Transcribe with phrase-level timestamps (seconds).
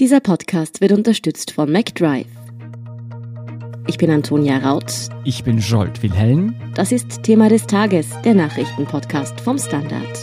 [0.00, 2.26] Dieser Podcast wird unterstützt von MacDrive.
[3.86, 4.92] Ich bin Antonia Raut.
[5.22, 6.56] Ich bin Jolt Wilhelm.
[6.74, 10.18] Das ist Thema des Tages, der Nachrichtenpodcast vom Standard.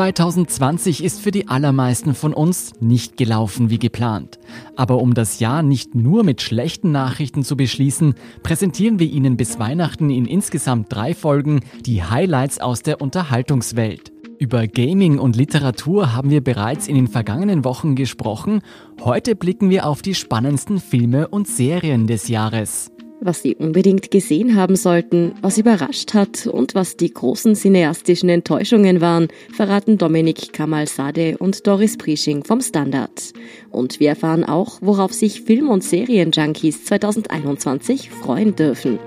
[0.00, 4.38] 2020 ist für die allermeisten von uns nicht gelaufen wie geplant.
[4.74, 9.58] Aber um das Jahr nicht nur mit schlechten Nachrichten zu beschließen, präsentieren wir Ihnen bis
[9.58, 14.10] Weihnachten in insgesamt drei Folgen die Highlights aus der Unterhaltungswelt.
[14.38, 18.62] Über Gaming und Literatur haben wir bereits in den vergangenen Wochen gesprochen.
[19.02, 24.56] Heute blicken wir auf die spannendsten Filme und Serien des Jahres was Sie unbedingt gesehen
[24.56, 31.36] haben sollten, was überrascht hat und was die großen cineastischen Enttäuschungen waren, verraten Dominik Kamal-Sade
[31.38, 33.32] und Doris Prisching vom Standard.
[33.70, 38.98] Und wir erfahren auch, worauf sich Film- und Serienjunkies 2021 freuen dürfen.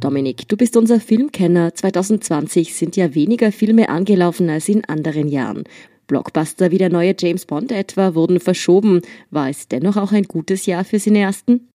[0.00, 1.74] Dominik, du bist unser Filmkenner.
[1.74, 5.64] 2020 sind ja weniger Filme angelaufen als in anderen Jahren.
[6.08, 9.02] Blockbuster wie der neue James Bond etwa wurden verschoben.
[9.30, 11.68] War es dennoch auch ein gutes Jahr für Cineasten?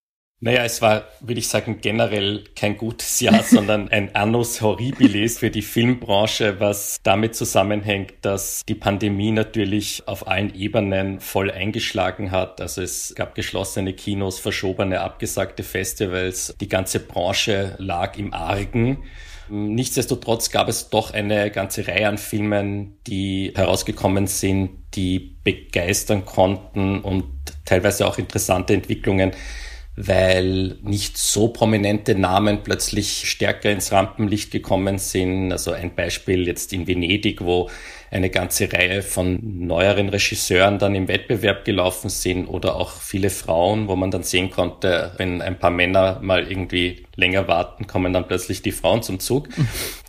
[0.44, 5.50] Naja, es war, würde ich sagen, generell kein gutes Jahr, sondern ein Annus Horribilis für
[5.50, 12.60] die Filmbranche, was damit zusammenhängt, dass die Pandemie natürlich auf allen Ebenen voll eingeschlagen hat.
[12.60, 16.54] Also es gab geschlossene Kinos, verschobene, abgesagte Festivals.
[16.60, 18.98] Die ganze Branche lag im Argen.
[19.50, 27.02] Nichtsdestotrotz gab es doch eine ganze Reihe an Filmen, die herausgekommen sind, die begeistern konnten
[27.02, 27.26] und
[27.66, 29.32] teilweise auch interessante Entwicklungen,
[29.96, 35.52] weil nicht so prominente Namen plötzlich stärker ins Rampenlicht gekommen sind.
[35.52, 37.70] Also ein Beispiel jetzt in Venedig, wo
[38.14, 43.88] eine ganze Reihe von neueren Regisseuren dann im Wettbewerb gelaufen sind oder auch viele Frauen,
[43.88, 48.28] wo man dann sehen konnte, wenn ein paar Männer mal irgendwie länger warten, kommen dann
[48.28, 49.50] plötzlich die Frauen zum Zug.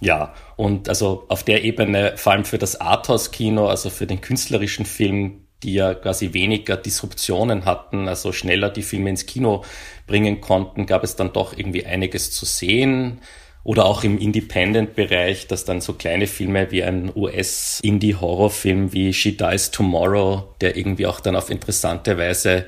[0.01, 4.85] Ja, und also auf der Ebene, vor allem für das Arthouse-Kino, also für den künstlerischen
[4.85, 9.65] Film, die ja quasi weniger Disruptionen hatten, also schneller die Filme ins Kino
[10.07, 13.23] bringen konnten, gab es dann doch irgendwie einiges zu sehen.
[13.65, 19.71] Oder auch im Independent-Bereich, dass dann so kleine Filme wie ein US-Indie-Horrorfilm wie She Dies
[19.71, 22.67] Tomorrow, der irgendwie auch dann auf interessante Weise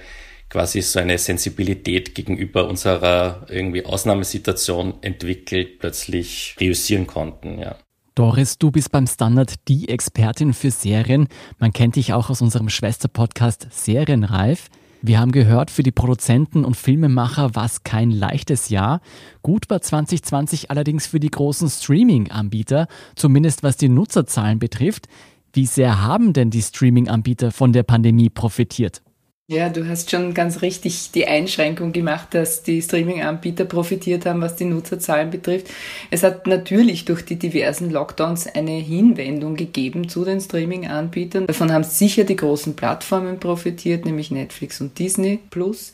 [0.49, 7.77] quasi so eine Sensibilität gegenüber unserer irgendwie Ausnahmesituation entwickelt, plötzlich reüssieren konnten, ja.
[8.15, 11.28] Doris, du bist beim Standard die Expertin für Serien.
[11.59, 14.71] Man kennt dich auch aus unserem Schwesterpodcast Serienreif.
[15.06, 19.00] Wir haben gehört, für die Produzenten und Filmemacher war es kein leichtes Jahr.
[19.41, 25.06] Gut war 2020 allerdings für die großen Streaming-Anbieter, zumindest was die Nutzerzahlen betrifft.
[25.53, 29.00] Wie sehr haben denn die Streaming-Anbieter von der Pandemie profitiert?
[29.49, 34.57] Ja, du hast schon ganz richtig die Einschränkung gemacht, dass die Streaming-Anbieter profitiert haben, was
[34.57, 35.69] die Nutzerzahlen betrifft.
[36.11, 41.47] Es hat natürlich durch die diversen Lockdowns eine Hinwendung gegeben zu den Streaming-Anbietern.
[41.47, 45.93] Davon haben sicher die großen Plattformen profitiert, nämlich Netflix und Disney Plus.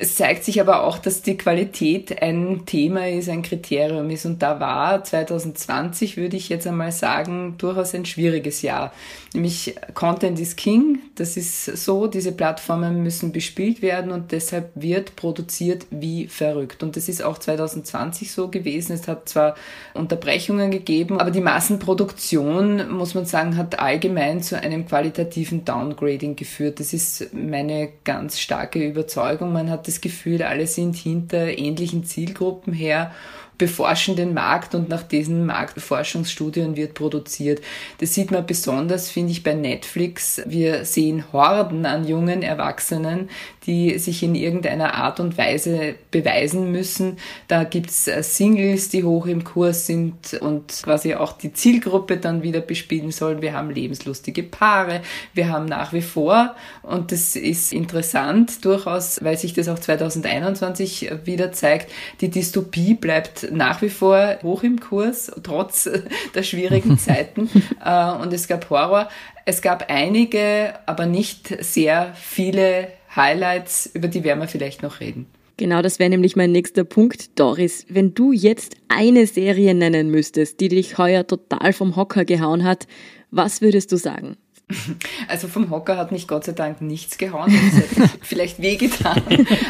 [0.00, 4.26] Es zeigt sich aber auch, dass die Qualität ein Thema ist, ein Kriterium ist.
[4.26, 8.92] Und da war 2020, würde ich jetzt einmal sagen, durchaus ein schwieriges Jahr.
[9.34, 11.00] Nämlich Content is King.
[11.16, 16.84] Das ist so, diese Plattformen müssen bespielt werden und deshalb wird produziert wie verrückt.
[16.84, 18.92] Und das ist auch 2020 so gewesen.
[18.92, 19.56] Es hat zwar
[19.94, 26.78] Unterbrechungen gegeben, aber die Massenproduktion, muss man sagen, hat allgemein zu einem qualitativen Downgrading geführt.
[26.78, 29.52] Das ist meine ganz starke Überzeugung.
[29.52, 33.12] Man hat das Gefühl, alle sind hinter ähnlichen Zielgruppen her
[33.58, 37.60] beforschen den Markt und nach diesen Marktforschungsstudien wird produziert.
[37.98, 40.40] Das sieht man besonders, finde ich, bei Netflix.
[40.46, 43.28] Wir sehen Horden an jungen Erwachsenen,
[43.66, 47.18] die sich in irgendeiner Art und Weise beweisen müssen.
[47.48, 52.42] Da gibt's äh, Singles, die hoch im Kurs sind und quasi auch die Zielgruppe dann
[52.42, 53.42] wieder bespielen sollen.
[53.42, 55.02] Wir haben lebenslustige Paare.
[55.34, 61.10] Wir haben nach wie vor, und das ist interessant durchaus, weil sich das auch 2021
[61.24, 65.88] wieder zeigt, die Dystopie bleibt nach wie vor hoch im Kurs, trotz
[66.34, 67.50] der schwierigen Zeiten.
[67.84, 69.08] Äh, und es gab Horror.
[69.44, 75.26] Es gab einige, aber nicht sehr viele Highlights, über die werden wir vielleicht noch reden.
[75.56, 77.84] Genau, das wäre nämlich mein nächster Punkt, Doris.
[77.88, 82.86] Wenn du jetzt eine Serie nennen müsstest, die dich heuer total vom Hocker gehauen hat,
[83.32, 84.36] was würdest du sagen?
[85.28, 87.52] Also vom Hocker hat mich Gott sei Dank nichts gehauen.
[87.52, 89.22] Das hätte vielleicht wehgetan.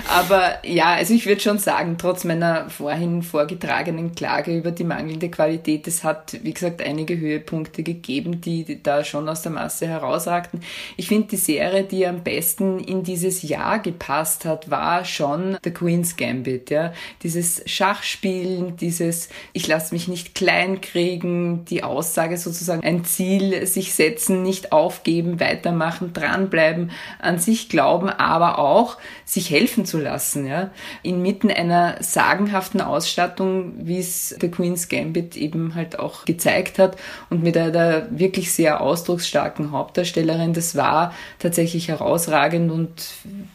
[0.09, 5.31] Aber ja, also ich würde schon sagen, trotz meiner vorhin vorgetragenen Klage über die mangelnde
[5.31, 10.61] Qualität, es hat, wie gesagt, einige Höhepunkte gegeben, die da schon aus der Masse herausragten.
[10.97, 15.71] Ich finde, die Serie, die am besten in dieses Jahr gepasst hat, war schon The
[15.71, 16.71] Queen's Gambit.
[16.71, 16.93] Ja?
[17.23, 23.95] Dieses Schachspielen, dieses Ich lasse mich nicht klein kriegen, die Aussage sozusagen, ein Ziel sich
[23.95, 28.97] setzen, nicht auf aufgeben, weitermachen, dranbleiben, an sich glauben, aber auch
[29.27, 30.71] sich helfen zu lassen, ja.
[31.03, 36.97] Inmitten einer sagenhaften Ausstattung, wie es The Queen's Gambit eben halt auch gezeigt hat
[37.29, 43.11] und mit einer wirklich sehr ausdrucksstarken Hauptdarstellerin, das war tatsächlich herausragend und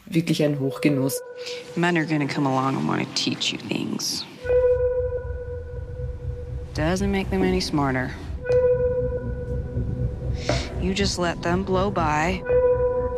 [0.06, 1.20] wirklich ein Hochgenuss.
[1.76, 4.24] Men are gonna come along and want to teach you things.
[6.76, 8.12] Doesn't make them any smarter.
[10.84, 12.44] You just let them blow by,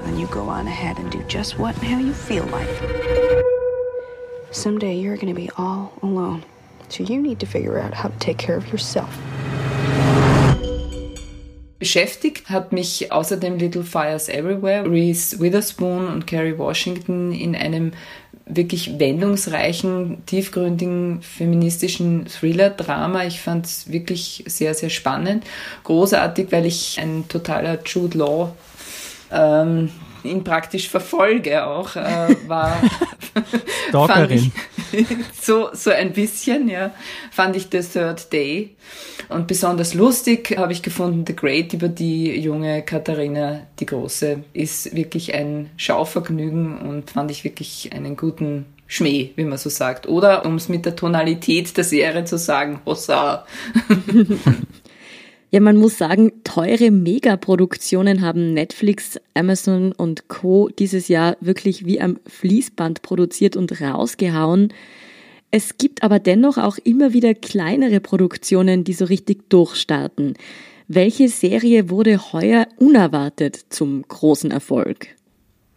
[0.03, 2.69] and you go on ahead and do just what and how you feel like.
[4.51, 6.45] Someday you're going to be all alone,
[6.89, 9.09] so you need to figure out how to take care of yourself.
[11.79, 17.93] Beschäftigt hat mich außerdem Little Fires Everywhere, Reese Witherspoon und Kerry Washington in einem
[18.45, 23.25] wirklich wendungsreichen, tiefgründigen feministischen Thriller-Drama.
[23.25, 25.43] Ich fand es wirklich sehr, sehr spannend.
[25.83, 28.55] Großartig, weil ich ein totaler Jude Law
[29.31, 29.89] ähm,
[30.23, 32.77] ihn praktisch verfolge auch, äh, war
[33.89, 34.51] Stalkerin.
[35.41, 36.93] so, so ein bisschen, ja,
[37.31, 38.75] fand ich The Third Day.
[39.29, 44.95] Und besonders lustig habe ich gefunden The Great über die junge Katharina, die Große, ist
[44.95, 50.07] wirklich ein Schauvergnügen und fand ich wirklich einen guten Schmäh, wie man so sagt.
[50.07, 53.45] Oder um es mit der Tonalität der Serie zu sagen, Hossa.
[55.55, 60.67] Ja, man muss sagen, teure Megaproduktionen haben Netflix, Amazon und Co.
[60.67, 64.73] dieses Jahr wirklich wie am Fließband produziert und rausgehauen.
[65.51, 70.33] Es gibt aber dennoch auch immer wieder kleinere Produktionen, die so richtig durchstarten.
[70.89, 75.14] Welche Serie wurde heuer unerwartet zum großen Erfolg?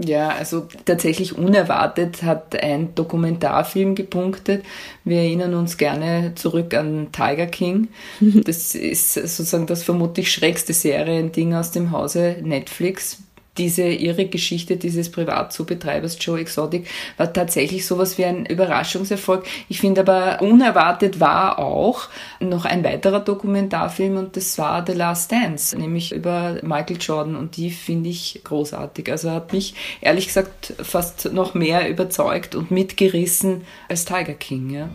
[0.01, 4.65] Ja, also tatsächlich unerwartet hat ein Dokumentarfilm gepunktet.
[5.05, 7.89] Wir erinnern uns gerne zurück an Tiger King.
[8.21, 13.19] Das ist sozusagen das vermutlich schrägste Seriending aus dem Hause Netflix
[13.59, 19.45] diese ihre Geschichte dieses Privatzubetreibers Joe Exotic war tatsächlich sowas wie ein Überraschungserfolg.
[19.69, 22.09] Ich finde aber unerwartet war auch
[22.41, 27.57] noch ein weiterer Dokumentarfilm und das war The Last Dance, nämlich über Michael Jordan und
[27.57, 29.11] die finde ich großartig.
[29.11, 34.71] Also hat mich ehrlich gesagt fast noch mehr überzeugt und mitgerissen als Tiger King.
[34.71, 34.89] Ja.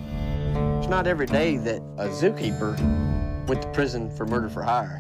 [0.80, 2.76] It's not every day that a zookeeper
[3.48, 5.00] went to prison for murder for hire.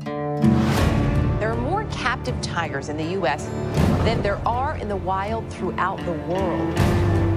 [1.43, 3.43] There are more captive tigers in the U.S.
[4.05, 6.79] than there are in the wild throughout the world.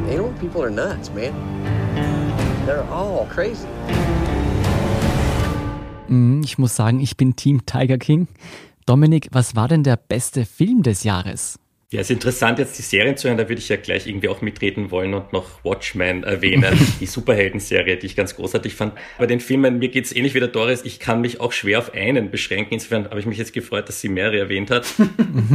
[0.06, 1.34] Animal people are nuts, man.
[2.66, 3.66] They're all crazy.
[6.06, 8.28] Mm, ich muss sagen, ich bin Team Tiger King.
[8.86, 11.58] Dominik, was war denn der beste Film des Jahres?
[11.92, 14.26] Ja, es ist interessant, jetzt die Serien zu hören, da würde ich ja gleich irgendwie
[14.26, 18.94] auch mitreden wollen und noch Watchmen erwähnen, die Superhelden-Serie, die ich ganz großartig fand.
[19.18, 21.94] Bei den Filmen, mir geht's ähnlich wie der Doris, ich kann mich auch schwer auf
[21.94, 22.74] einen beschränken.
[22.74, 24.84] Insofern habe ich mich jetzt gefreut, dass sie mehrere erwähnt hat.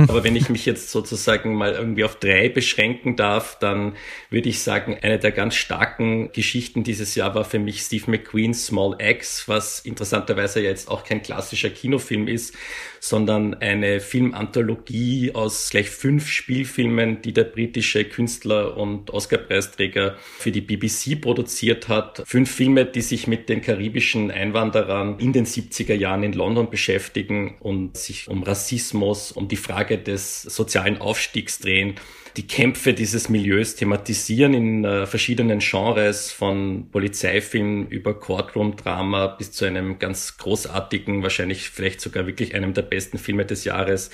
[0.07, 3.98] Aber wenn ich mich jetzt sozusagen mal irgendwie auf drei beschränken darf, dann
[4.30, 8.68] würde ich sagen, eine der ganz starken Geschichten dieses Jahr war für mich Steve McQueen's
[8.68, 12.56] Small X, was interessanterweise jetzt auch kein klassischer Kinofilm ist,
[13.01, 20.62] sondern eine Filmanthologie aus gleich fünf Spielfilmen, die der britische Künstler und Oscarpreisträger für die
[20.62, 22.24] BBC produziert hat.
[22.26, 27.56] Fünf Filme, die sich mit den karibischen Einwanderern in den 70er Jahren in London beschäftigen
[27.60, 31.96] und sich um Rassismus, um die Frage des sozialen Aufstiegs drehen
[32.38, 39.66] die Kämpfe dieses Milieus thematisieren in äh, verschiedenen Genres, von Polizeifilm über Courtroom-Drama bis zu
[39.66, 44.12] einem ganz großartigen, wahrscheinlich vielleicht sogar wirklich einem der besten Filme des Jahres,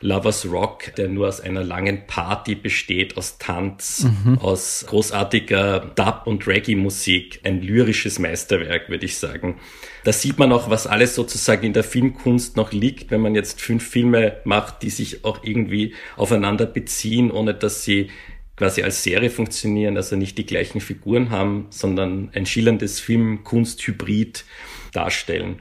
[0.00, 4.38] Lovers Rock, der nur aus einer langen Party besteht, aus Tanz, mhm.
[4.38, 9.60] aus großartiger Dub- und Reggae-Musik, ein lyrisches Meisterwerk, würde ich sagen.
[10.04, 13.60] Da sieht man auch, was alles sozusagen in der Filmkunst noch liegt, wenn man jetzt
[13.60, 18.10] fünf Filme macht, die sich auch irgendwie aufeinander beziehen, ohne dass sie
[18.56, 24.44] quasi als Serie funktionieren, also nicht die gleichen Figuren haben, sondern ein schillerndes Filmkunsthybrid
[24.92, 25.60] darstellen.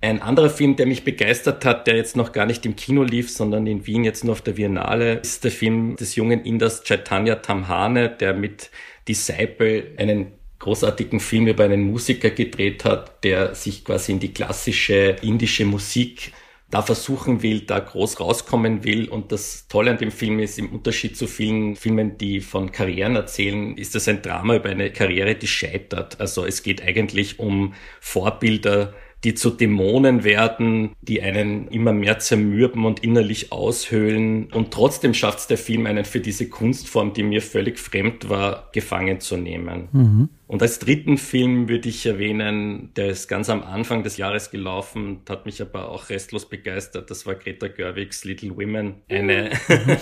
[0.00, 3.30] Ein anderer Film, der mich begeistert hat, der jetzt noch gar nicht im Kino lief,
[3.30, 7.36] sondern in Wien jetzt nur auf der Biennale, ist der Film des jungen Inders Chaitanya
[7.36, 8.70] Tamhane, der mit
[9.06, 15.16] Disciple einen großartigen Film über einen Musiker gedreht hat, der sich quasi in die klassische
[15.22, 16.32] indische Musik
[16.70, 19.08] da versuchen will, da groß rauskommen will.
[19.08, 23.16] Und das Tolle an dem Film ist, im Unterschied zu vielen Filmen, die von Karrieren
[23.16, 26.20] erzählen, ist das ein Drama über eine Karriere, die scheitert.
[26.20, 32.84] Also es geht eigentlich um Vorbilder, die zu Dämonen werden, die einen immer mehr zermürben
[32.84, 34.50] und innerlich aushöhlen.
[34.52, 38.70] Und trotzdem schafft es der Film, einen für diese Kunstform, die mir völlig fremd war,
[38.72, 39.88] gefangen zu nehmen.
[39.92, 40.28] Mhm.
[40.50, 45.20] Und als dritten Film würde ich erwähnen, der ist ganz am Anfang des Jahres gelaufen,
[45.28, 47.08] hat mich aber auch restlos begeistert.
[47.08, 48.96] Das war Greta Gerwigs Little Women.
[49.08, 49.50] Eine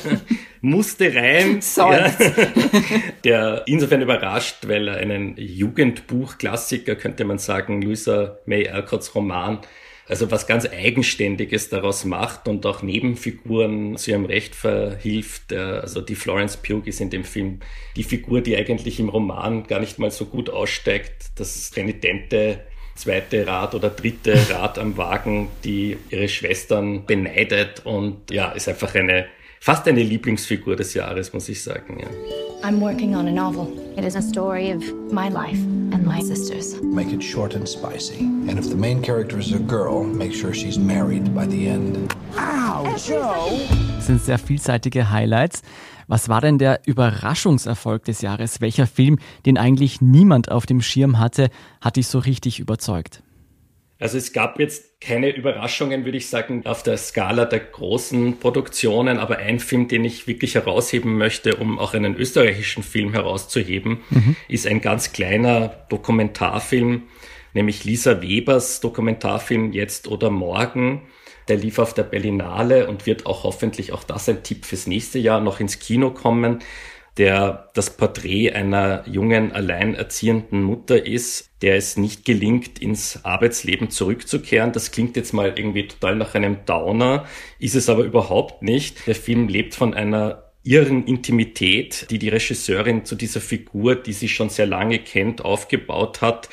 [0.63, 1.61] musste rein.
[1.77, 2.11] Ja,
[3.25, 9.59] der insofern überrascht, weil er einen Jugendbuchklassiker, könnte man sagen, Louisa May Alcotts Roman,
[10.09, 15.53] also was ganz Eigenständiges daraus macht und auch Nebenfiguren zu ihrem Recht verhilft.
[15.53, 17.61] Also die Florence Pugh ist in dem Film
[17.97, 21.33] die Figur, die eigentlich im Roman gar nicht mal so gut aussteigt.
[21.37, 22.61] Das renitente
[22.95, 28.95] zweite Rad oder dritte Rad am Wagen, die ihre Schwestern beneidet und ja, ist einfach
[28.95, 29.27] eine
[29.61, 31.99] fast eine Lieblingsfigur des Jahres, muss ich sagen.
[32.01, 32.09] Ja.
[32.69, 33.69] I'm working on a novel.
[33.97, 35.59] It is a story of my life
[35.93, 36.81] and my sisters.
[36.83, 38.21] Make it short and spicy.
[38.49, 42.15] And if the main character is a girl, make sure she's married by the end.
[42.37, 43.61] Ow, Joe!
[43.97, 45.63] Das sind sehr vielseitige Highlights.
[46.09, 48.61] Was war denn der Überraschungserfolg des Jahres?
[48.61, 51.51] Welcher Film, den eigentlich niemand auf dem Schirm hatte,
[51.81, 53.23] hat dich so richtig überzeugt?
[54.01, 59.19] Also es gab jetzt keine Überraschungen, würde ich sagen, auf der Skala der großen Produktionen,
[59.19, 64.37] aber ein Film, den ich wirklich herausheben möchte, um auch einen österreichischen Film herauszuheben, mhm.
[64.47, 67.05] ist ein ganz kleiner Dokumentarfilm,
[67.55, 71.03] nämlich Lisa Webers Dokumentarfilm Jetzt oder Morgen.
[71.49, 75.19] Der lief auf der Berlinale und wird auch hoffentlich auch das ein Tipp fürs nächste
[75.19, 76.61] Jahr noch ins Kino kommen
[77.19, 84.73] der das Porträt einer jungen, alleinerziehenden Mutter ist, der es nicht gelingt, ins Arbeitsleben zurückzukehren.
[84.73, 87.27] Das klingt jetzt mal irgendwie total nach einem Downer,
[87.59, 89.07] ist es aber überhaupt nicht.
[89.09, 94.29] Der Film lebt von einer irren Intimität, die die Regisseurin zu dieser Figur, die sie
[94.29, 96.49] schon sehr lange kennt, aufgebaut hat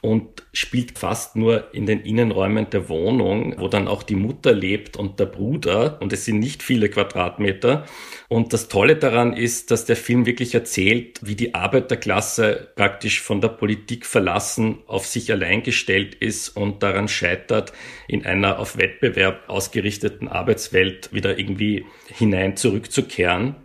[0.00, 4.96] und spielt fast nur in den Innenräumen der Wohnung, wo dann auch die Mutter lebt
[4.96, 7.84] und der Bruder und es sind nicht viele Quadratmeter.
[8.28, 13.40] Und das Tolle daran ist, dass der Film wirklich erzählt, wie die Arbeiterklasse praktisch von
[13.40, 17.72] der Politik verlassen auf sich allein gestellt ist und daran scheitert,
[18.06, 23.56] in einer auf Wettbewerb ausgerichteten Arbeitswelt wieder irgendwie hinein zurückzukehren.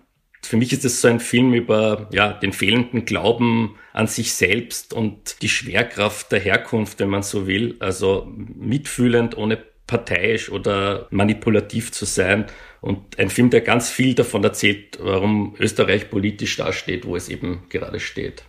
[0.43, 4.93] Für mich ist es so ein Film über ja, den fehlenden Glauben an sich selbst
[4.93, 7.77] und die Schwerkraft der Herkunft, wenn man so will.
[7.79, 9.57] Also mitfühlend, ohne
[9.87, 12.45] parteiisch oder manipulativ zu sein.
[12.81, 17.63] Und ein Film, der ganz viel davon erzählt, warum Österreich politisch dasteht, wo es eben
[17.69, 18.43] gerade steht.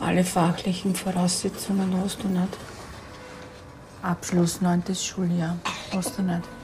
[0.00, 2.56] Alle fachlichen Voraussetzungen hast du nicht.
[4.02, 4.82] Abschluss 9.
[4.94, 5.58] Schuljahr
[5.92, 6.57] hast du nicht.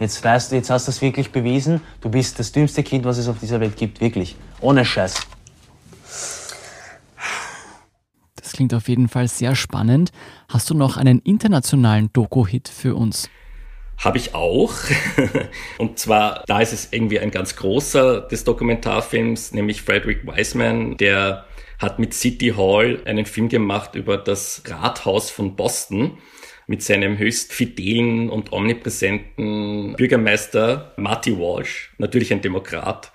[0.00, 1.80] Jetzt weißt du, jetzt hast du es wirklich bewiesen.
[2.00, 4.36] Du bist das dümmste Kind, was es auf dieser Welt gibt, wirklich.
[4.60, 5.26] Ohne Scheiß.
[8.36, 10.10] Das klingt auf jeden Fall sehr spannend.
[10.48, 13.28] Hast du noch einen internationalen Doku-Hit für uns?
[13.98, 14.72] Habe ich auch.
[15.78, 21.44] Und zwar, da ist es irgendwie ein ganz großer des Dokumentarfilms, nämlich Frederick Wiseman, der
[21.80, 26.18] hat mit City Hall einen Film gemacht über das Rathaus von Boston
[26.68, 33.10] mit seinem höchst fidelen und omnipräsenten Bürgermeister Marty Walsh, natürlich ein Demokrat.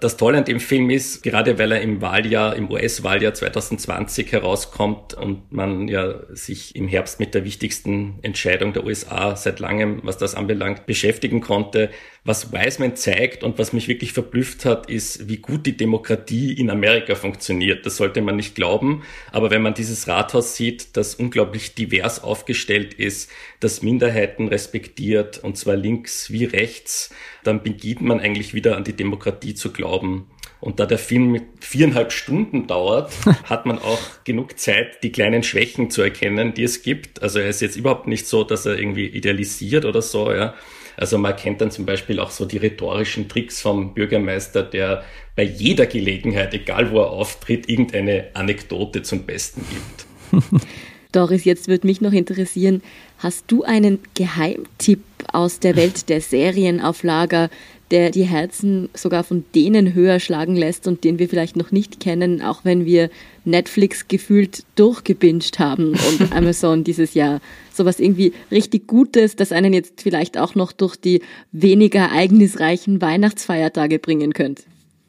[0.00, 5.14] Das Tolle an dem Film ist, gerade weil er im Wahljahr, im US-Wahljahr 2020 herauskommt
[5.14, 10.16] und man ja sich im Herbst mit der wichtigsten Entscheidung der USA seit langem, was
[10.16, 11.90] das anbelangt, beschäftigen konnte,
[12.24, 16.70] was Wiseman zeigt und was mich wirklich verblüfft hat, ist, wie gut die Demokratie in
[16.70, 17.84] Amerika funktioniert.
[17.84, 19.02] Das sollte man nicht glauben.
[19.30, 25.56] Aber wenn man dieses Rathaus sieht, das unglaublich divers aufgestellt ist, das Minderheiten respektiert, und
[25.56, 27.10] zwar links wie rechts,
[27.42, 30.28] dann beginnt man eigentlich wieder an die Demokratie zu glauben.
[30.60, 33.12] Und da der Film mit viereinhalb Stunden dauert,
[33.44, 37.22] hat man auch genug Zeit, die kleinen Schwächen zu erkennen, die es gibt.
[37.22, 40.54] Also er ist jetzt überhaupt nicht so, dass er irgendwie idealisiert oder so, ja.
[40.96, 45.02] Also man kennt dann zum Beispiel auch so die rhetorischen Tricks vom Bürgermeister, der
[45.34, 50.62] bei jeder Gelegenheit, egal wo er auftritt, irgendeine Anekdote zum Besten gibt.
[51.14, 52.82] Doris, jetzt würde mich noch interessieren,
[53.18, 55.00] hast du einen Geheimtipp
[55.32, 57.50] aus der Welt der Serienauflager,
[57.92, 62.00] der die Herzen sogar von denen höher schlagen lässt und den wir vielleicht noch nicht
[62.00, 63.10] kennen, auch wenn wir
[63.44, 67.40] Netflix gefühlt durchgebinged haben und Amazon dieses Jahr.
[67.72, 74.00] Sowas irgendwie richtig Gutes, das einen jetzt vielleicht auch noch durch die weniger ereignisreichen Weihnachtsfeiertage
[74.00, 74.64] bringen könnte.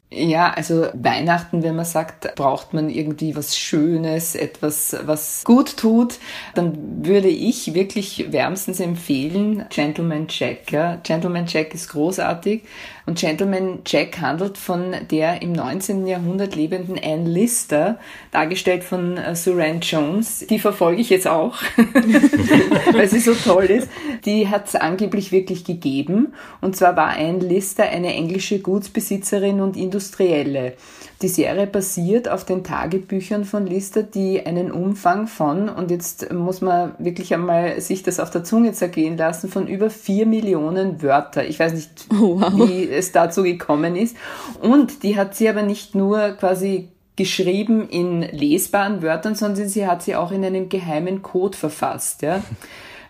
[0.08, 6.20] Ja, also Weihnachten, wenn man sagt, braucht man irgendwie was Schönes, etwas, was gut tut,
[6.54, 10.70] dann würde ich wirklich wärmstens empfehlen Gentleman Jack.
[10.70, 10.96] Ja.
[11.02, 12.62] Gentleman Jack ist großartig
[13.06, 16.06] und Gentleman Jack handelt von der im 19.
[16.08, 17.98] Jahrhundert lebenden Anne Lister,
[18.32, 20.44] dargestellt von äh, Suran Jones.
[20.50, 21.56] Die verfolge ich jetzt auch,
[22.92, 23.88] weil sie so toll ist.
[24.24, 29.76] Die hat es angeblich wirklich gegeben und zwar war Anne Lister eine englische Gutsbesitzerin und
[29.76, 30.74] Industrielle.
[31.22, 36.60] Die Serie basiert auf den Tagebüchern von Lister, die einen Umfang von, und jetzt muss
[36.60, 41.46] man wirklich einmal sich das auf der Zunge zergehen lassen, von über vier Millionen Wörter.
[41.46, 42.68] Ich weiß nicht, oh, wow.
[42.68, 44.16] wie es dazu gekommen ist.
[44.60, 50.02] Und die hat sie aber nicht nur quasi geschrieben in lesbaren Wörtern, sondern sie hat
[50.02, 52.20] sie auch in einem geheimen Code verfasst.
[52.20, 52.42] Ja.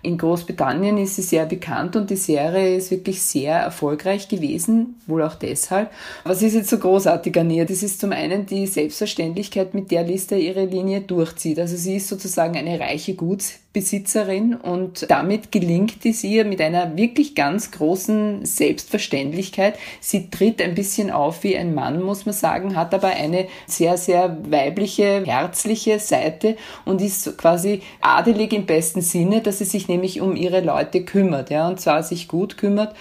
[0.07, 5.21] In Großbritannien ist sie sehr bekannt und die Serie ist wirklich sehr erfolgreich gewesen, wohl
[5.21, 5.91] auch deshalb.
[6.23, 7.65] Was ist jetzt so großartig an ihr?
[7.67, 11.59] Das ist zum einen die Selbstverständlichkeit, mit der Lista ihre Linie durchzieht.
[11.59, 16.97] Also sie ist sozusagen eine reiche Guts Besitzerin und damit gelingt es ihr mit einer
[16.97, 19.75] wirklich ganz großen Selbstverständlichkeit.
[20.01, 23.99] Sie tritt ein bisschen auf wie ein Mann, muss man sagen, hat aber eine sehr,
[23.99, 26.57] sehr weibliche, herzliche Seite
[26.87, 31.51] und ist quasi adelig im besten Sinne, dass sie sich nämlich um ihre Leute kümmert,
[31.51, 32.95] ja, und zwar sich gut kümmert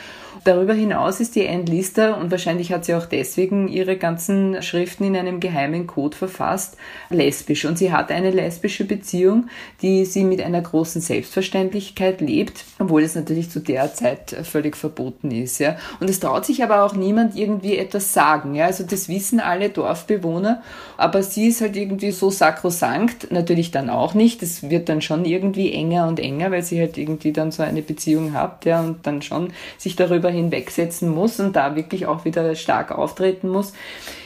[0.45, 5.03] Darüber hinaus ist die Anne Lister, und wahrscheinlich hat sie auch deswegen ihre ganzen Schriften
[5.03, 6.77] in einem geheimen Code verfasst,
[7.09, 7.65] lesbisch.
[7.65, 9.49] Und sie hat eine lesbische Beziehung,
[9.81, 15.31] die sie mit einer großen Selbstverständlichkeit lebt, obwohl es natürlich zu der Zeit völlig verboten
[15.31, 15.57] ist.
[15.57, 15.77] Ja.
[15.99, 18.53] Und es traut sich aber auch niemand irgendwie etwas sagen.
[18.53, 18.67] Ja.
[18.67, 20.61] Also das wissen alle Dorfbewohner,
[20.95, 24.43] aber sie ist halt irgendwie so sakrosankt, natürlich dann auch nicht.
[24.43, 27.81] Es wird dann schon irgendwie enger und enger, weil sie halt irgendwie dann so eine
[27.81, 32.55] Beziehung hat ja, und dann schon sich darüber hinwegsetzen muss und da wirklich auch wieder
[32.55, 33.73] stark auftreten muss.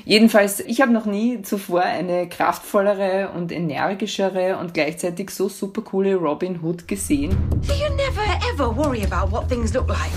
[0.06, 6.16] Jedenfalls, ich habe noch nie zuvor eine kraftvollere und energischere und gleichzeitig so super coole
[6.16, 7.38] Robin Hood gesehen.
[7.68, 8.24] Do you never
[8.54, 10.12] ever worry about what things look like?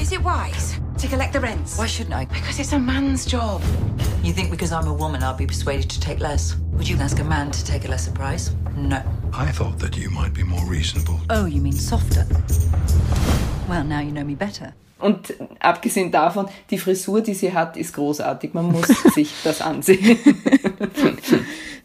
[0.00, 1.78] Is it wise to collect the rents?
[1.78, 2.26] Why shouldn't I?
[2.26, 3.60] Because it's a man's job.
[4.22, 6.56] You think because I'm a woman I'll be persuaded to take less?
[6.72, 8.50] Would you ask a man to take a lesser price?
[8.76, 9.02] No.
[9.32, 11.20] I thought that you might be more reasonable.
[11.30, 12.26] Oh, you mean softer?
[13.66, 14.74] Well, now you know me better.
[14.98, 18.54] Und abgesehen davon, die Frisur, die sie hat, ist großartig.
[18.54, 20.18] Man muss sich das ansehen.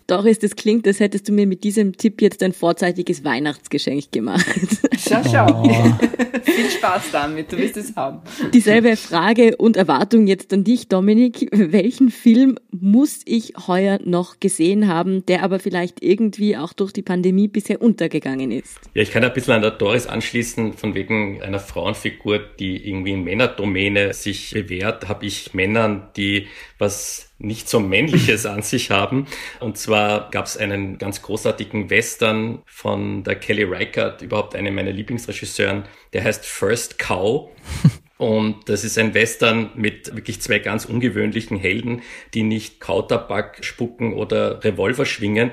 [0.09, 4.43] Doris, das klingt, als hättest du mir mit diesem Tipp jetzt ein vorzeitiges Weihnachtsgeschenk gemacht.
[4.97, 5.63] Schau, schau.
[5.63, 5.69] Oh.
[6.43, 8.21] Viel Spaß damit, du wirst es haben.
[8.53, 11.47] Dieselbe Frage und Erwartung jetzt an dich, Dominik.
[11.51, 17.01] Welchen Film muss ich heuer noch gesehen haben, der aber vielleicht irgendwie auch durch die
[17.01, 18.79] Pandemie bisher untergegangen ist?
[18.95, 23.11] Ja, ich kann ein bisschen an der Doris anschließen, von wegen einer Frauenfigur, die irgendwie
[23.11, 26.47] in Männerdomäne sich bewährt, habe ich Männern, die
[26.79, 29.25] was nicht so männliches an sich haben.
[29.59, 34.91] Und zwar gab es einen ganz großartigen Western von der Kelly Reichardt, überhaupt eine meiner
[34.91, 37.49] Lieblingsregisseuren, der heißt First Cow.
[38.17, 42.01] Und das ist ein Western mit wirklich zwei ganz ungewöhnlichen Helden,
[42.33, 45.51] die nicht Kautabak spucken oder Revolver schwingen,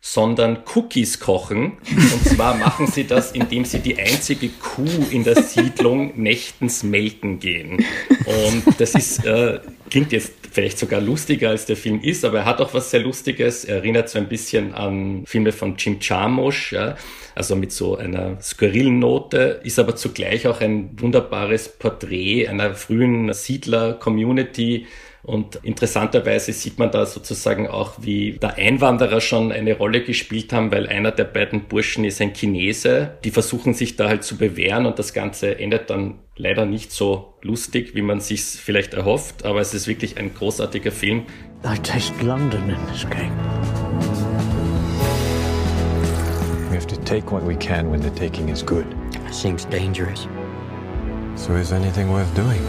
[0.00, 1.78] sondern Cookies kochen.
[1.90, 7.38] Und zwar machen sie das, indem sie die einzige Kuh in der Siedlung nächtens melken
[7.38, 7.84] gehen.
[8.26, 12.44] Und das ist, äh, klingt jetzt vielleicht sogar lustiger als der Film ist, aber er
[12.44, 13.64] hat auch was sehr Lustiges.
[13.64, 16.96] Er erinnert so ein bisschen an Filme von Jim Jarmusch, ja,
[17.34, 23.32] also mit so einer skurrilen Note, ist aber zugleich auch ein wunderbares Porträt einer frühen
[23.32, 24.86] Siedler-Community,
[25.22, 30.70] und interessanterweise sieht man da sozusagen auch, wie da Einwanderer schon eine Rolle gespielt haben,
[30.70, 33.18] weil einer der beiden Burschen ist ein Chinese.
[33.24, 37.34] Die versuchen sich da halt zu bewähren und das Ganze endet dann leider nicht so
[37.42, 39.44] lustig, wie man sich vielleicht erhofft.
[39.44, 41.24] Aber es ist wirklich ein großartiger Film.
[41.64, 43.32] I taste London in this game.
[46.70, 48.86] We have to take what we can when the taking is good.
[49.32, 50.28] Seems dangerous.
[51.34, 52.60] So is anything worth doing?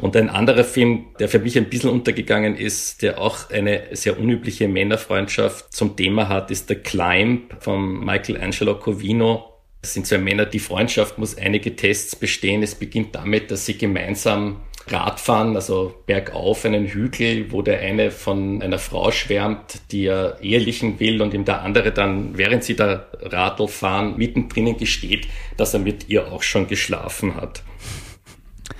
[0.00, 4.18] Und ein anderer Film, der für mich ein bisschen untergegangen ist, der auch eine sehr
[4.18, 9.54] unübliche Männerfreundschaft zum Thema hat, ist The Climb von Michelangelo Covino.
[9.82, 12.62] Das sind zwei Männer, die Freundschaft muss einige Tests bestehen.
[12.62, 18.62] Es beginnt damit, dass sie gemeinsam Radfahren, also bergauf einen Hügel, wo der eine von
[18.62, 23.06] einer Frau schwärmt, die er ehelichen will und ihm der andere dann, während sie da
[23.20, 27.62] Radl fahren, mittendrin gesteht, dass er mit ihr auch schon geschlafen hat.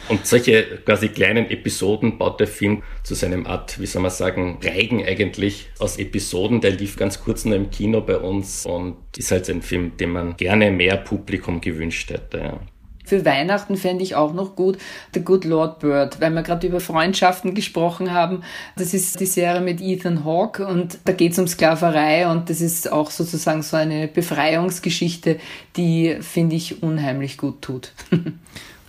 [0.09, 4.59] Und solche quasi kleinen Episoden baut der Film zu seinem Art, wie soll man sagen,
[4.63, 6.61] Reigen eigentlich aus Episoden.
[6.61, 10.11] Der lief ganz kurz nur im Kino bei uns und ist halt ein Film, den
[10.11, 12.39] man gerne mehr Publikum gewünscht hätte.
[12.39, 12.61] Ja.
[13.09, 14.77] Für Weihnachten fände ich auch noch gut
[15.15, 18.43] The Good Lord Bird, weil wir gerade über Freundschaften gesprochen haben.
[18.77, 22.61] Das ist die Serie mit Ethan Hawke und da geht es um Sklaverei und das
[22.61, 25.39] ist auch sozusagen so eine Befreiungsgeschichte,
[25.77, 27.93] die, finde ich, unheimlich gut tut.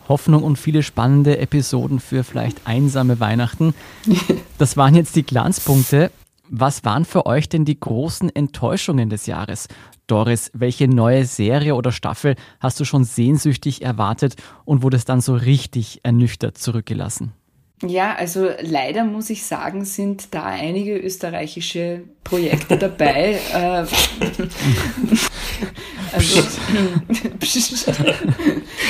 [0.09, 3.73] Hoffnung und viele spannende Episoden für vielleicht einsame Weihnachten.
[4.57, 6.11] Das waren jetzt die Glanzpunkte.
[6.49, 9.69] Was waren für euch denn die großen Enttäuschungen des Jahres?
[10.05, 15.21] Doris, welche neue Serie oder Staffel hast du schon sehnsüchtig erwartet und wurde es dann
[15.21, 17.31] so richtig ernüchtert zurückgelassen?
[17.81, 23.39] Ja, also leider muss ich sagen, sind da einige österreichische Projekte dabei.
[23.53, 23.59] Äh,
[26.13, 26.41] also,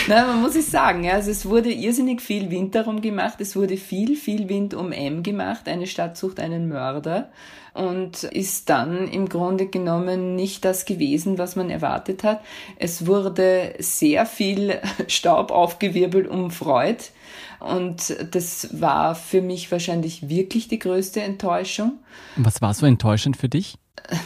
[0.07, 3.55] na, man muss es sagen, ja, also es wurde irrsinnig viel Wind darum gemacht, es
[3.55, 7.29] wurde viel, viel Wind um M gemacht, eine Stadt sucht einen Mörder
[7.73, 12.41] und ist dann im Grunde genommen nicht das gewesen, was man erwartet hat.
[12.77, 17.03] Es wurde sehr viel Staub aufgewirbelt um Freud
[17.59, 21.99] und das war für mich wahrscheinlich wirklich die größte Enttäuschung.
[22.35, 23.75] Was war so enttäuschend für dich?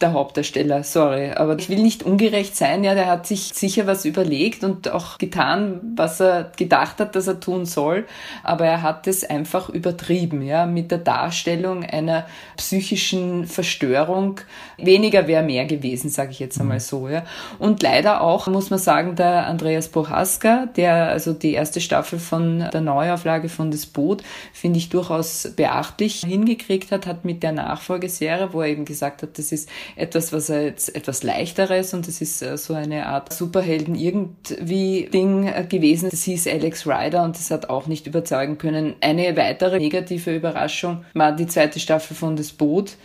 [0.00, 1.30] der Hauptdarsteller, sorry.
[1.30, 2.84] Aber ich will nicht ungerecht sein.
[2.84, 7.28] Ja, der hat sich sicher was überlegt und auch getan, was er gedacht hat, dass
[7.28, 8.04] er tun soll.
[8.42, 14.40] Aber er hat es einfach übertrieben, ja, mit der Darstellung einer psychischen Verstörung.
[14.76, 17.24] Weniger wäre mehr gewesen, sage ich jetzt einmal so, ja.
[17.58, 22.68] Und leider auch, muss man sagen, der Andreas Bohaska, der also die erste Staffel von
[22.72, 24.22] der Neuauflage von Das Boot,
[24.52, 29.38] finde ich durchaus beachtlich hingekriegt hat, hat mit der Nachfolgeserie, wo er eben gesagt hat,
[29.38, 33.32] das ist etwas, was er jetzt etwas leichteres und das ist äh, so eine Art
[33.32, 36.10] Superhelden irgendwie Ding äh, gewesen.
[36.10, 38.94] Das hieß Alex Rider und das hat auch nicht überzeugen können.
[39.00, 42.96] Eine weitere negative Überraschung war die zweite Staffel von Das Boot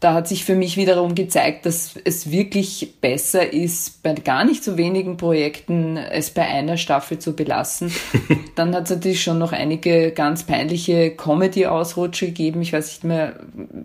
[0.00, 4.64] da hat sich für mich wiederum gezeigt, dass es wirklich besser ist, bei gar nicht
[4.64, 7.92] so wenigen Projekten es bei einer Staffel zu belassen.
[8.54, 12.62] Dann hat es natürlich schon noch einige ganz peinliche Comedy-Ausrutsche gegeben.
[12.62, 13.40] Ich weiß nicht mehr,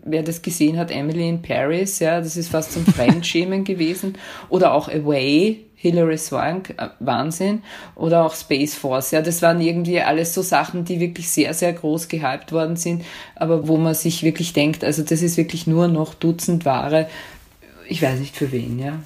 [0.06, 0.90] wer das gesehen hat.
[0.90, 4.18] Emily in Paris, ja, das ist fast zum Fremdschämen gewesen.
[4.48, 7.62] Oder auch Away, Hilary Swank, äh, Wahnsinn.
[7.94, 9.12] Oder auch Space Force.
[9.12, 13.06] Ja, das waren irgendwie alles so Sachen, die wirklich sehr, sehr groß gehypt worden sind,
[13.36, 17.08] aber wo man sich wirklich denkt, also das ist wirklich nur noch Dutzend Ware.
[17.88, 19.00] Ich weiß nicht für wen, ja.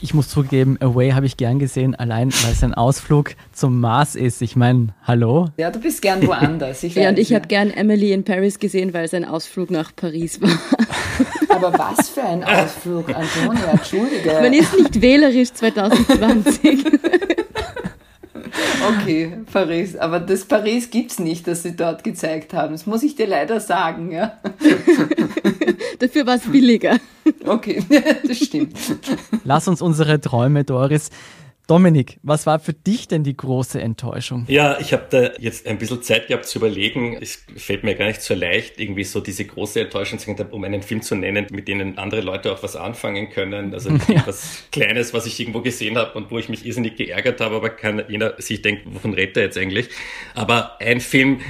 [0.00, 4.16] Ich muss zugeben, Away habe ich gern gesehen, allein weil es ein Ausflug zum Mars
[4.16, 4.42] ist.
[4.42, 5.48] Ich meine, hallo?
[5.56, 6.82] Ja, du bist gern woanders.
[6.82, 9.94] Ich ja, und ich habe gern Emily in Paris gesehen, weil es ein Ausflug nach
[9.94, 10.50] Paris war.
[11.48, 14.32] Aber was für ein Ausflug, Antonia, entschuldige.
[14.42, 16.84] Man ist nicht wählerisch 2020.
[18.86, 19.96] Okay, Paris.
[19.96, 22.72] Aber das Paris gibt es nicht, das sie dort gezeigt haben.
[22.72, 24.38] Das muss ich dir leider sagen, ja.
[25.98, 26.98] Dafür war es billiger.
[27.44, 27.82] Okay,
[28.26, 28.76] das stimmt.
[29.44, 31.10] Lass uns unsere Träume, Doris,
[31.66, 34.44] Dominik, was war für dich denn die große Enttäuschung?
[34.48, 37.16] Ja, ich habe da jetzt ein bisschen Zeit gehabt zu überlegen.
[37.18, 40.18] Es fällt mir gar nicht so leicht, irgendwie so diese große Enttäuschung,
[40.50, 43.72] um einen Film zu nennen, mit denen andere Leute auch was anfangen können.
[43.72, 44.20] Also ja.
[44.20, 47.70] etwas Kleines, was ich irgendwo gesehen habe und wo ich mich irrsinnig geärgert habe, aber
[47.70, 49.88] kann jeder sich denken, wovon redet er jetzt eigentlich?
[50.34, 51.40] Aber ein Film,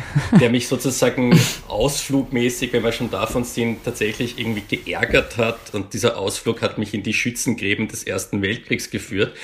[0.41, 6.19] der mich sozusagen ausflugmäßig, wenn wir schon davon sind, tatsächlich irgendwie geärgert hat und dieser
[6.19, 9.35] Ausflug hat mich in die Schützengräben des Ersten Weltkriegs geführt.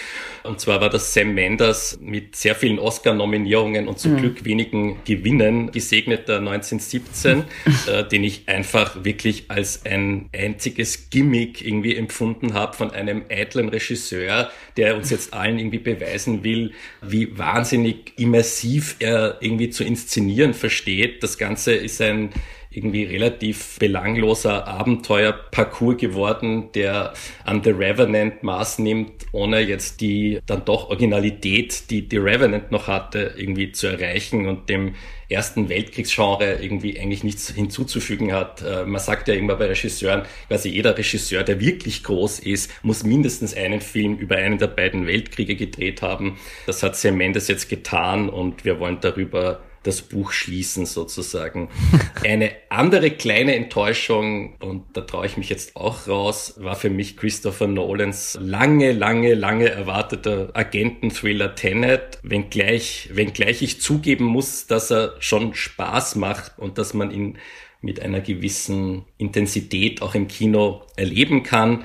[0.43, 4.17] Und zwar war das Sam Mendes mit sehr vielen Oscar-Nominierungen und zum mhm.
[4.19, 7.45] Glück wenigen Gewinnen gesegneter 1917,
[7.87, 13.69] äh, den ich einfach wirklich als ein einziges Gimmick irgendwie empfunden habe von einem eitlen
[13.69, 20.55] Regisseur, der uns jetzt allen irgendwie beweisen will, wie wahnsinnig immersiv er irgendwie zu inszenieren
[20.55, 21.23] versteht.
[21.23, 22.31] Das Ganze ist ein
[22.71, 30.65] irgendwie relativ belangloser Abenteuerparcours geworden, der an The Revenant Maß nimmt, ohne jetzt die dann
[30.65, 34.95] doch Originalität, die The Revenant noch hatte, irgendwie zu erreichen und dem
[35.29, 38.63] Ersten Weltkriegsgenre irgendwie eigentlich nichts hinzuzufügen hat.
[38.63, 43.05] Äh, man sagt ja immer bei Regisseuren, quasi jeder Regisseur, der wirklich groß ist, muss
[43.05, 46.39] mindestens einen Film über einen der beiden Weltkriege gedreht haben.
[46.67, 51.69] Das hat Sam Mendes jetzt getan und wir wollen darüber das Buch schließen sozusagen.
[52.25, 57.17] Eine andere kleine Enttäuschung, und da traue ich mich jetzt auch raus, war für mich
[57.17, 65.15] Christopher Nolans lange, lange, lange erwarteter Agenten-Thriller Tenet, wenngleich, wenngleich ich zugeben muss, dass er
[65.21, 67.39] schon Spaß macht und dass man ihn
[67.83, 71.85] mit einer gewissen Intensität auch im Kino erleben kann.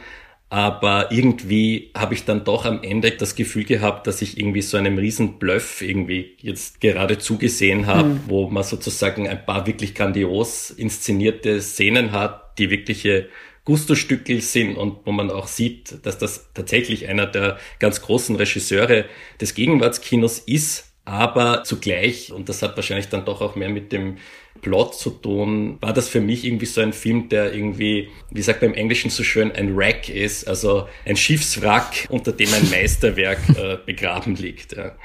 [0.56, 4.78] Aber irgendwie habe ich dann doch am Ende das Gefühl gehabt, dass ich irgendwie so
[4.78, 8.20] einem riesen Bluff irgendwie jetzt gerade zugesehen habe, mhm.
[8.28, 13.28] wo man sozusagen ein paar wirklich grandios inszenierte Szenen hat, die wirkliche
[13.66, 19.04] Gusto-Stückel sind und wo man auch sieht, dass das tatsächlich einer der ganz großen Regisseure
[19.42, 24.20] des Gegenwartskinos ist, aber zugleich, und das hat wahrscheinlich dann doch auch mehr mit dem
[24.62, 28.62] Plot zu tun, war das für mich irgendwie so ein Film, der irgendwie, wie sagt
[28.62, 33.40] man im Englischen so schön, ein Wreck ist, also ein Schiffswrack, unter dem ein Meisterwerk
[33.58, 34.76] äh, begraben liegt.
[34.76, 34.96] Ja.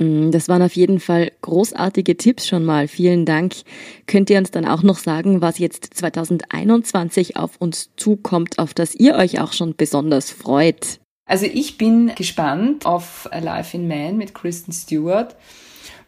[0.00, 2.88] Mm, das waren auf jeden Fall großartige Tipps schon mal.
[2.88, 3.54] Vielen Dank.
[4.06, 8.94] Könnt ihr uns dann auch noch sagen, was jetzt 2021 auf uns zukommt, auf das
[8.94, 11.00] ihr euch auch schon besonders freut?
[11.26, 15.36] Also ich bin gespannt auf Alive in Man mit Kristen Stewart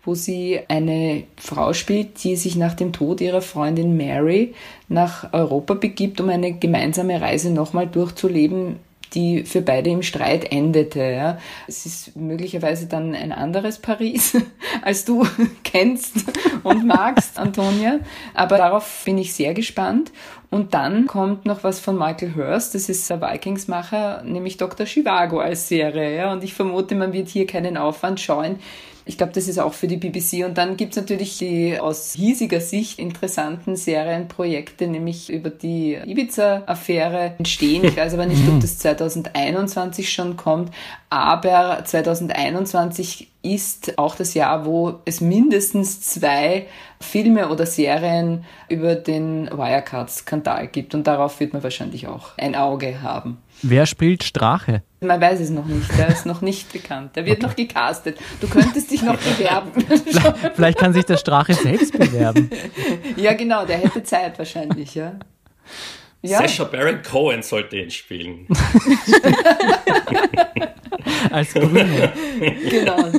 [0.04, 4.54] wo sie eine Frau spielt, die sich nach dem Tod ihrer Freundin Mary
[4.88, 8.76] nach Europa begibt, um eine gemeinsame Reise nochmal durchzuleben,
[9.14, 11.02] die für beide im Streit endete.
[11.02, 11.38] Ja.
[11.68, 14.36] Es ist möglicherweise dann ein anderes Paris,
[14.82, 15.26] als du
[15.64, 16.24] kennst
[16.62, 18.00] und magst, Antonia.
[18.34, 20.10] Aber darauf bin ich sehr gespannt.
[20.50, 24.84] Und dann kommt noch was von Michael Hurst, das ist der Vikingsmacher, nämlich Dr.
[24.84, 26.14] Chivago als Serie.
[26.16, 26.32] Ja.
[26.32, 28.58] Und ich vermute, man wird hier keinen Aufwand scheuen,
[29.04, 30.44] ich glaube, das ist auch für die BBC.
[30.44, 37.84] Und dann gibt's natürlich die aus hiesiger Sicht interessanten Serienprojekte, nämlich über die Ibiza-Affäre entstehen.
[37.84, 40.72] Ich weiß aber nicht, ob das 2021 schon kommt,
[41.10, 46.66] aber 2021 ist auch das Jahr, wo es mindestens zwei
[47.00, 50.94] Filme oder Serien über den Wirecard-Skandal gibt.
[50.94, 53.38] Und darauf wird man wahrscheinlich auch ein Auge haben.
[53.62, 54.82] Wer spielt Strache?
[55.00, 57.16] Man weiß es noch nicht, der ist noch nicht bekannt.
[57.16, 57.46] Der wird okay.
[57.46, 58.18] noch gecastet.
[58.40, 59.72] Du könntest dich noch bewerben.
[60.54, 62.50] Vielleicht kann sich der Strache selbst bewerben.
[63.16, 65.14] Ja, genau, der hätte Zeit wahrscheinlich, ja.
[66.22, 66.38] Ja.
[66.38, 68.46] Sacha Baron Cohen sollte ihn spielen.
[71.30, 72.12] Als Grüne.
[72.68, 73.10] Genau.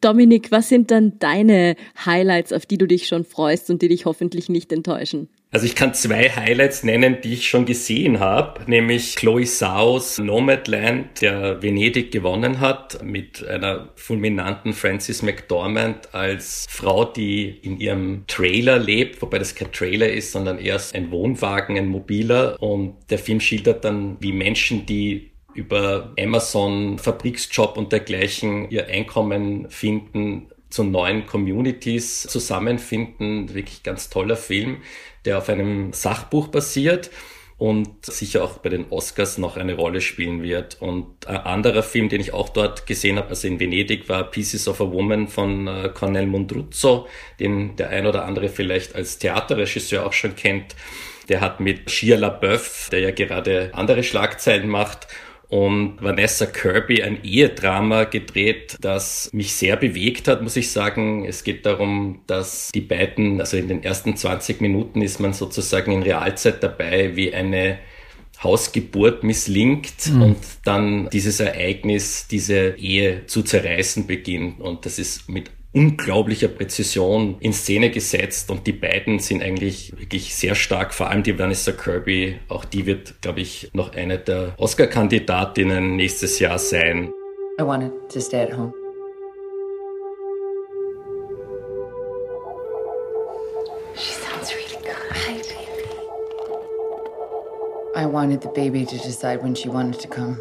[0.00, 4.04] Dominik, was sind dann deine Highlights, auf die du dich schon freust und die dich
[4.04, 5.28] hoffentlich nicht enttäuschen?
[5.50, 11.22] Also ich kann zwei Highlights nennen, die ich schon gesehen habe, nämlich Chloe Saus Nomadland,
[11.22, 18.78] der Venedig gewonnen hat, mit einer fulminanten Frances McDormand als Frau, die in ihrem Trailer
[18.78, 22.60] lebt, wobei das kein Trailer ist, sondern erst ein Wohnwagen, ein mobiler.
[22.60, 29.70] Und der Film schildert dann, wie Menschen, die über Amazon, Fabriksjob und dergleichen ihr Einkommen
[29.70, 33.54] finden, zu neuen Communities zusammenfinden.
[33.54, 34.82] Wirklich ganz toller Film
[35.24, 37.10] der auf einem Sachbuch basiert
[37.58, 40.80] und sicher auch bei den Oscars noch eine Rolle spielen wird.
[40.80, 44.68] Und ein anderer Film, den ich auch dort gesehen habe, also in Venedig, war Pieces
[44.68, 47.08] of a Woman von äh, Cornel Mundruzzo,
[47.40, 50.76] den der ein oder andere vielleicht als Theaterregisseur auch schon kennt.
[51.28, 55.08] Der hat mit Shia LaBeouf, der ja gerade andere Schlagzeilen macht,
[55.48, 61.24] und Vanessa Kirby ein Ehedrama gedreht, das mich sehr bewegt hat, muss ich sagen.
[61.24, 65.92] Es geht darum, dass die beiden, also in den ersten 20 Minuten ist man sozusagen
[65.92, 67.78] in Realzeit dabei, wie eine
[68.42, 70.22] Hausgeburt misslingt mhm.
[70.22, 74.60] und dann dieses Ereignis, diese Ehe zu zerreißen beginnt.
[74.60, 80.34] Und das ist mit unglaublicher Präzision in Szene gesetzt und die beiden sind eigentlich wirklich
[80.34, 84.54] sehr stark, vor allem die Vanessa Kirby, auch die wird, glaube ich, noch eine der
[84.56, 87.12] Oscar-Kandidatinnen nächstes Jahr sein.
[87.60, 88.72] I wanted to stay at home.
[93.94, 94.96] She sounds really good.
[95.12, 95.86] Hi, baby.
[97.94, 100.38] I wanted the baby to decide when she wanted to come.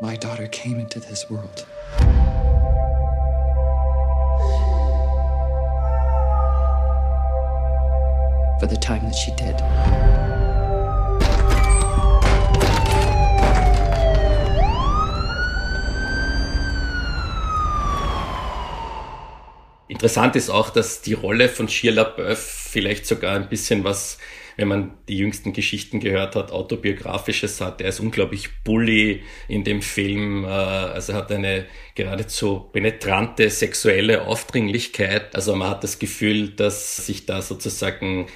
[0.00, 1.64] My daughter came into this world.
[8.58, 9.54] For the time that she did.
[19.86, 24.18] Interessant ist auch, dass die Rolle von Shia LaBeouf vielleicht sogar ein bisschen was
[24.56, 27.80] wenn man die jüngsten Geschichten gehört hat, autobiografisches hat.
[27.80, 30.44] Er ist unglaublich bully in dem Film.
[30.44, 35.34] Äh, also er hat eine geradezu penetrante sexuelle Aufdringlichkeit.
[35.34, 38.26] Also man hat das Gefühl, dass sich da sozusagen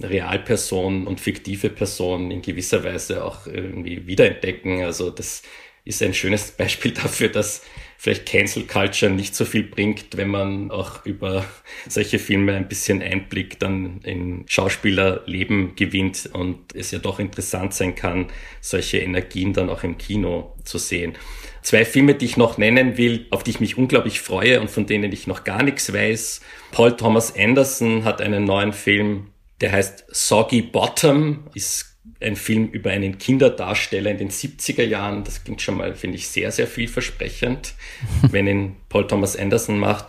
[0.00, 4.82] Realperson und fiktive Person in gewisser Weise auch irgendwie wiederentdecken.
[4.84, 5.42] Also das
[5.84, 7.62] ist ein schönes Beispiel dafür, dass
[8.00, 11.44] vielleicht Cancel Culture nicht so viel bringt, wenn man auch über
[11.88, 17.96] solche Filme ein bisschen Einblick dann in Schauspielerleben gewinnt und es ja doch interessant sein
[17.96, 18.28] kann,
[18.60, 21.14] solche Energien dann auch im Kino zu sehen.
[21.62, 24.86] Zwei Filme, die ich noch nennen will, auf die ich mich unglaublich freue und von
[24.86, 26.40] denen ich noch gar nichts weiß.
[26.70, 32.90] Paul Thomas Anderson hat einen neuen Film, der heißt Soggy Bottom, ist ein Film über
[32.90, 35.24] einen Kinderdarsteller in den 70er Jahren.
[35.24, 37.74] Das klingt schon mal, finde ich, sehr, sehr vielversprechend,
[38.30, 40.06] wenn ihn Paul Thomas Anderson macht.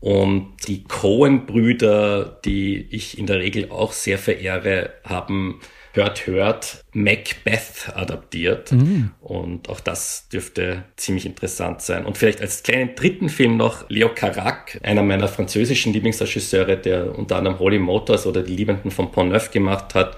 [0.00, 5.60] Und die Cohen-Brüder, die ich in der Regel auch sehr verehre, haben
[5.94, 8.70] Hört, Hört Macbeth adaptiert.
[8.70, 9.10] Mhm.
[9.20, 12.06] Und auch das dürfte ziemlich interessant sein.
[12.06, 17.36] Und vielleicht als kleinen dritten Film noch Leo Carac, einer meiner französischen Lieblingsregisseure, der unter
[17.36, 20.16] anderem Holy Motors oder Die Liebenden von Pont-Neuf gemacht hat,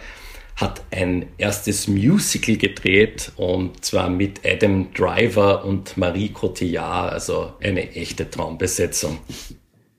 [0.61, 7.90] hat ein erstes Musical gedreht und zwar mit Adam Driver und Marie Cotillard, also eine
[7.92, 9.18] echte Traumbesetzung.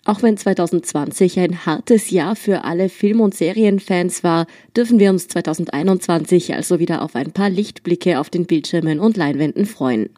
[0.04, 5.28] Auch wenn 2020 ein hartes Jahr für alle Film- und Serienfans war, dürfen wir uns
[5.28, 10.10] 2021 also wieder auf ein paar Lichtblicke auf den Bildschirmen und Leinwänden freuen.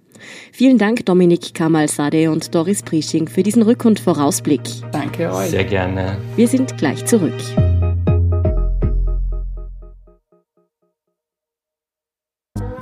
[0.53, 4.61] Vielen Dank Dominik Kamal-Sade und Doris Prisching für diesen Rück- und Vorausblick.
[4.93, 5.49] Danke euch.
[5.49, 6.17] Sehr gerne.
[6.37, 7.33] Wir sind gleich zurück.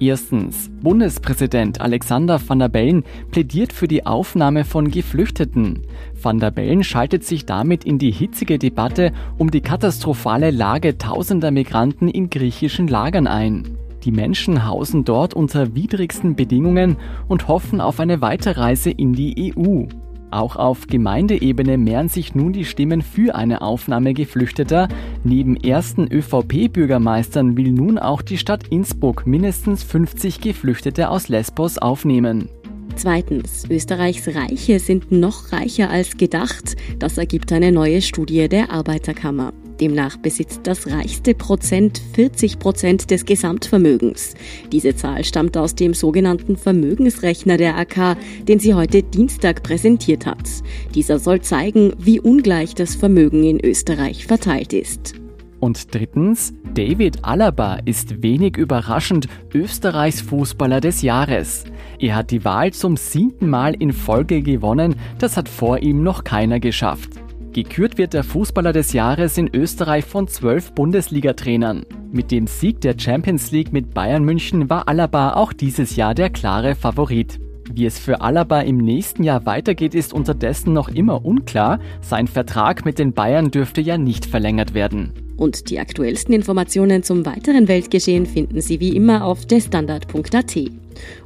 [0.00, 0.70] Erstens.
[0.80, 5.82] Bundespräsident Alexander Van der Bellen plädiert für die Aufnahme von Geflüchteten.
[6.20, 11.50] Van der Bellen schaltet sich damit in die hitzige Debatte um die katastrophale Lage tausender
[11.50, 13.76] Migranten in griechischen Lagern ein.
[14.04, 16.96] Die Menschen hausen dort unter widrigsten Bedingungen
[17.28, 19.84] und hoffen auf eine Weiterreise in die EU.
[20.30, 24.88] Auch auf Gemeindeebene mehren sich nun die Stimmen für eine Aufnahme Geflüchteter.
[25.24, 32.48] Neben ersten ÖVP-Bürgermeistern will nun auch die Stadt Innsbruck mindestens 50 Geflüchtete aus Lesbos aufnehmen.
[32.96, 36.76] Zweitens, Österreichs Reiche sind noch reicher als gedacht.
[36.98, 39.52] Das ergibt eine neue Studie der Arbeiterkammer.
[39.80, 44.34] Demnach besitzt das reichste Prozent 40 Prozent des Gesamtvermögens.
[44.72, 48.16] Diese Zahl stammt aus dem sogenannten Vermögensrechner der AK,
[48.46, 50.48] den sie heute Dienstag präsentiert hat.
[50.94, 55.14] Dieser soll zeigen, wie ungleich das Vermögen in Österreich verteilt ist.
[55.60, 61.64] Und drittens, David Alaba ist wenig überraschend Österreichs Fußballer des Jahres.
[61.98, 66.24] Er hat die Wahl zum siebten Mal in Folge gewonnen, das hat vor ihm noch
[66.24, 67.10] keiner geschafft.
[67.52, 71.84] Gekürt wird der Fußballer des Jahres in Österreich von zwölf Bundesliga-Trainern.
[72.12, 76.30] Mit dem Sieg der Champions League mit Bayern München war Alaba auch dieses Jahr der
[76.30, 77.40] klare Favorit.
[77.72, 81.80] Wie es für Alaba im nächsten Jahr weitergeht, ist unterdessen noch immer unklar.
[82.00, 85.12] Sein Vertrag mit den Bayern dürfte ja nicht verlängert werden.
[85.40, 90.54] Und die aktuellsten Informationen zum weiteren Weltgeschehen finden Sie wie immer auf derstandard.at.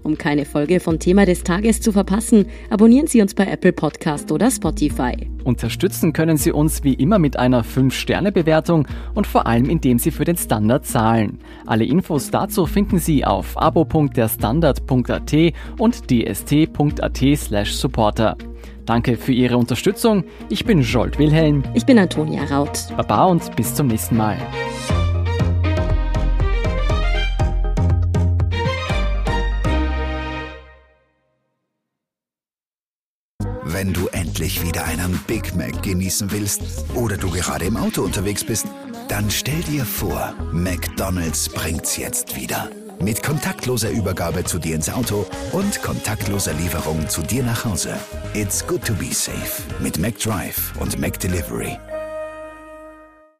[0.04, 4.30] Um keine Folge von Thema des Tages zu verpassen, abonnieren Sie uns bei Apple Podcast
[4.30, 5.14] oder Spotify.
[5.42, 10.24] Unterstützen können Sie uns wie immer mit einer 5-Sterne-Bewertung und vor allem indem Sie für
[10.24, 11.40] den Standard zahlen.
[11.66, 15.34] Alle Infos dazu finden Sie auf abo.derstandard.at
[15.78, 18.36] und dst.at slash supporter.
[18.86, 20.24] Danke für Ihre Unterstützung.
[20.48, 21.62] Ich bin Jolt Wilhelm.
[21.74, 22.88] Ich bin Antonia Raut.
[22.96, 24.38] Baba und bis zum nächsten Mal.
[33.64, 36.62] Wenn du endlich wieder einen Big Mac genießen willst
[36.94, 38.66] oder du gerade im Auto unterwegs bist,
[39.08, 42.70] dann stell dir vor, McDonald's bringt's jetzt wieder.
[43.00, 47.94] Mit kontaktloser Übergabe zu dir ins Auto und kontaktloser Lieferung zu dir nach Hause.
[48.34, 51.78] It's good to be safe mit McDrive und McDelivery.